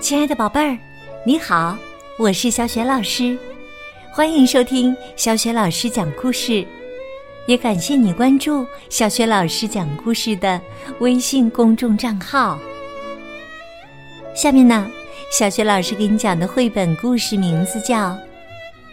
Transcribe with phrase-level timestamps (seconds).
[0.00, 0.78] 亲爱的宝贝儿，
[1.24, 1.76] 你好，
[2.18, 3.36] 我是小雪老师，
[4.12, 6.64] 欢迎收听小雪老师讲故事，
[7.46, 10.60] 也感谢你关注小雪老师讲故事的
[11.00, 12.58] 微信公众账号。
[14.36, 14.88] 下面呢，
[15.32, 18.10] 小雪老师给你讲的绘本故事名字叫《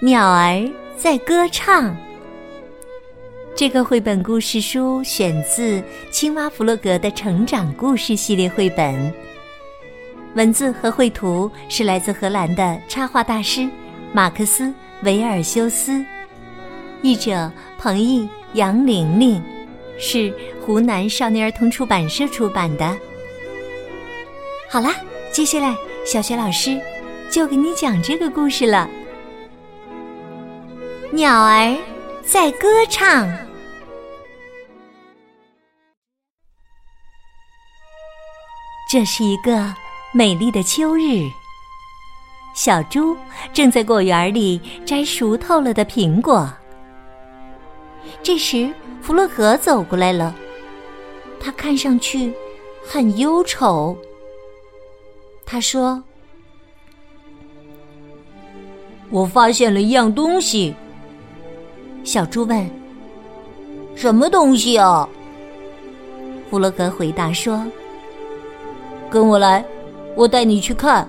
[0.00, 1.90] 鸟儿在歌唱》。
[3.56, 5.82] 这个绘本故事书选自
[6.12, 9.12] 青蛙弗洛格的成长故事系列绘本。
[10.34, 13.68] 文字和绘图是来自荷兰的插画大师
[14.14, 14.64] 马克思·
[15.02, 16.02] 维尔修斯，
[17.02, 19.42] 译者彭毅、杨玲玲，
[19.98, 22.96] 是湖南少年儿童出版社出版的。
[24.70, 24.94] 好啦，
[25.30, 26.80] 接下来小雪老师
[27.30, 28.88] 就给你讲这个故事了。
[31.10, 31.76] 鸟儿
[32.22, 33.30] 在歌唱，
[38.90, 39.74] 这是一个。
[40.14, 41.26] 美丽的秋日，
[42.52, 43.16] 小猪
[43.50, 46.46] 正在果园里摘熟透了的苹果。
[48.22, 50.34] 这时，弗洛格走过来了，
[51.40, 52.30] 他看上去
[52.86, 53.96] 很忧愁。
[55.46, 56.02] 他说
[59.08, 60.74] ：“我发现了一样东西。”
[62.04, 62.70] 小猪问
[63.96, 65.08] ：“什么东西啊？”
[66.50, 67.66] 弗洛格回答说
[69.08, 69.64] ：“跟我来。”
[70.14, 71.08] 我带你去看。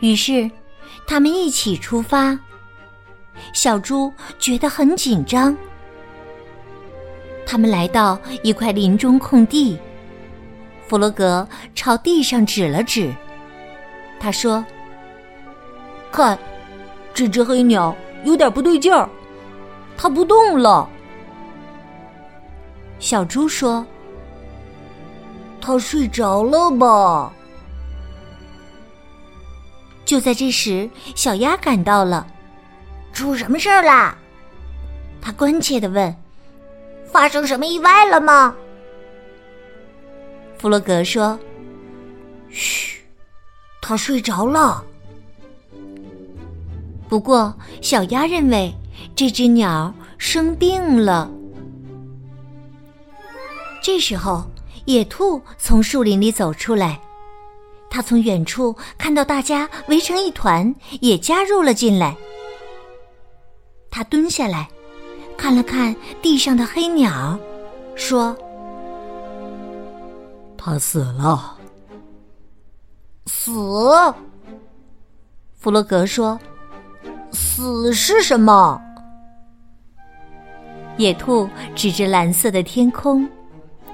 [0.00, 0.50] 于是，
[1.06, 2.38] 他们一起出发。
[3.52, 5.56] 小猪觉得很紧张。
[7.46, 9.78] 他们来到一块林中空地，
[10.86, 13.12] 弗洛格朝地上指了指，
[14.18, 14.64] 他说
[16.10, 16.38] ：“看，
[17.12, 17.94] 这只黑鸟
[18.24, 19.08] 有点不对劲儿，
[19.96, 20.88] 它不动了。”
[22.98, 23.86] 小猪说。
[25.66, 27.32] 他睡着了吧？
[30.04, 32.26] 就在这时，小鸭赶到了。
[33.14, 34.14] 出什么事儿啦？
[35.22, 36.14] 他关切的问
[37.10, 38.54] ：“发生什么意外了吗？”
[40.60, 41.38] 弗洛格说
[42.52, 43.00] ：“嘘，
[43.80, 44.84] 他睡着了。”
[47.08, 48.70] 不过，小鸭认为
[49.16, 51.30] 这只鸟生病了。
[53.82, 54.44] 这时候。
[54.86, 57.00] 野兔从树林里走出来，
[57.88, 62.14] 它从远处看到大家围成一团，也加入了进来。
[63.90, 64.68] 它蹲下来，
[65.38, 67.38] 看了看地上的黑鸟，
[67.94, 68.36] 说
[70.58, 71.56] ：“它死了。”
[73.26, 73.52] 死？
[75.56, 76.38] 弗洛格说
[77.32, 78.78] ：“死是什么？”
[80.98, 83.26] 野兔指着蓝色的天空，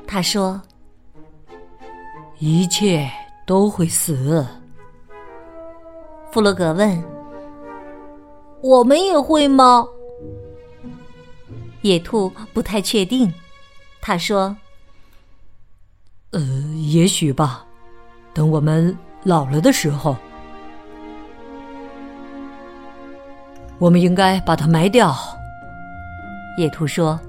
[0.05, 0.61] 他说。
[2.41, 3.06] 一切
[3.47, 4.47] 都会死。
[6.33, 7.05] 弗洛格问
[8.62, 9.87] ：“我们也会吗？”
[11.83, 13.31] 野兔不太确定。
[14.00, 14.56] 他说
[16.33, 16.41] ：“呃，
[16.91, 17.67] 也许吧。
[18.33, 20.17] 等我们老了的时候，
[23.79, 25.15] 我们应该把它埋掉。”
[26.56, 27.21] 野兔说：“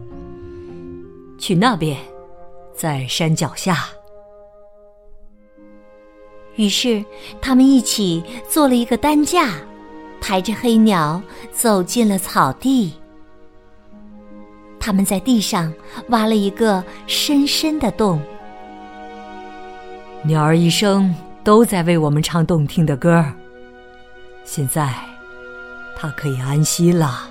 [1.38, 1.98] 去那边，
[2.74, 3.90] 在山脚下。”
[6.62, 7.04] 于是，
[7.42, 9.56] 他们一起做了一个担架，
[10.22, 11.20] 抬着黑鸟
[11.52, 12.94] 走进了草地。
[14.80, 15.74] 他们在地上
[16.10, 18.22] 挖了一个深深的洞。
[20.24, 21.12] 鸟儿一生
[21.44, 23.34] 都在为我们唱动听的歌儿。
[24.46, 24.94] 现在，
[25.98, 27.28] 它可以安息了。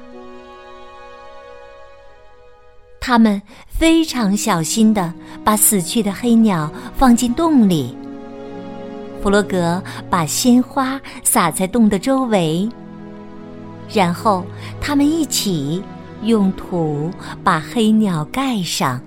[3.00, 5.14] 他们非常小心的
[5.44, 7.96] 把死去的黑鸟放进洞里。
[9.22, 12.68] 弗洛格把鲜花撒在洞的周围，
[13.92, 14.44] 然后
[14.80, 15.82] 他们一起
[16.22, 17.10] 用土
[17.44, 19.00] 把黑鸟盖上。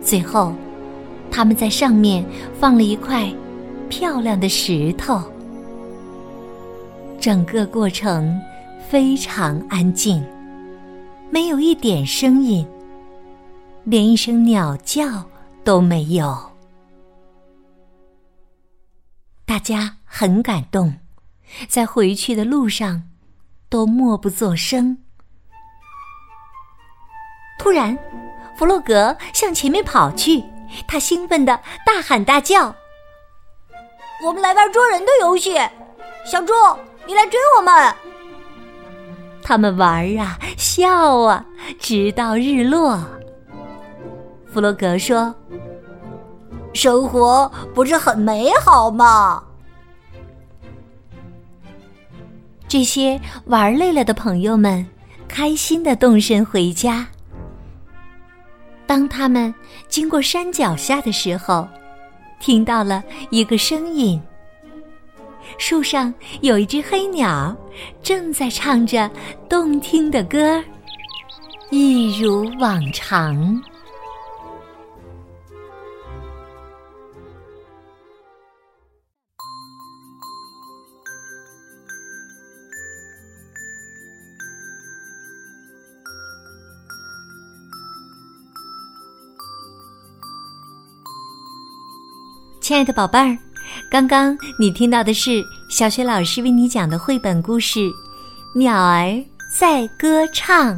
[0.00, 0.52] 最后，
[1.30, 2.24] 他们在上面
[2.58, 3.32] 放了一块
[3.88, 5.22] 漂亮的石头。
[7.20, 8.36] 整个过程
[8.88, 10.20] 非常安静，
[11.30, 12.66] 没有一点声音，
[13.84, 15.04] 连一声鸟叫
[15.62, 16.51] 都没有。
[19.52, 20.94] 大家很感动，
[21.68, 23.02] 在回去的路上
[23.68, 24.96] 都默不作声。
[27.58, 27.98] 突然，
[28.56, 30.42] 弗洛格向前面跑去，
[30.88, 31.54] 他兴奋的
[31.84, 32.74] 大喊大叫
[34.24, 35.58] ：“我们来玩捉人的游戏！
[36.24, 36.54] 小猪，
[37.06, 37.94] 你来追我们！”
[39.44, 41.44] 他们玩啊，笑啊，
[41.78, 42.98] 直到日落。
[44.50, 45.34] 弗洛格说
[46.72, 49.42] ：“生活不是很美好吗？
[52.66, 54.86] 这些玩累了的朋友们，
[55.28, 57.06] 开心的动身回家。
[58.86, 59.54] 当他们
[59.88, 61.68] 经过山脚下的时候，
[62.40, 64.20] 听到了一个声音。
[65.58, 67.54] 树上有一只黑鸟，
[68.02, 69.10] 正在唱着
[69.48, 70.62] 动听的歌，
[71.70, 73.62] 一如往常。
[92.72, 93.36] 亲爱的宝贝儿，
[93.90, 97.80] 刚刚你听到的是小雪老师为你讲的绘本故事
[98.54, 99.22] 《鸟儿
[99.54, 100.74] 在歌唱》。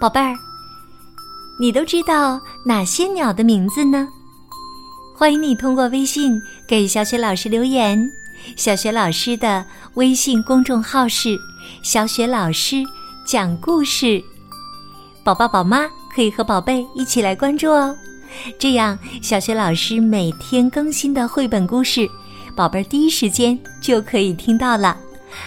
[0.00, 0.34] 宝贝儿，
[1.60, 4.08] 你都知道哪些鸟的名字呢？
[5.16, 6.32] 欢迎你通过微信
[6.66, 8.04] 给小雪老师留言。
[8.56, 9.64] 小雪老师的
[9.94, 11.38] 微信公众号是
[11.80, 12.82] “小雪老师
[13.24, 14.20] 讲故事”，
[15.22, 17.96] 宝宝宝妈可以和宝贝一起来关注哦。
[18.58, 22.08] 这样，小学老师每天更新的绘本故事，
[22.56, 24.96] 宝贝儿第一时间就可以听到了。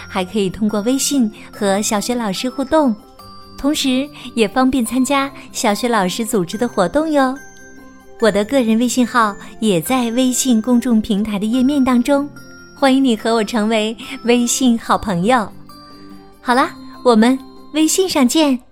[0.06, 2.94] 还可以通过微信和小学老师互动，
[3.56, 7.34] 同时也方便参加小学老师组织的活动哟。
[8.20, 12.28] 我的个人微信号也在微信公众平台的页面当中，
[12.76, 15.50] 欢迎你和我成为微信好朋友。
[16.42, 17.38] 好啦，我们
[17.72, 18.67] 微信上见。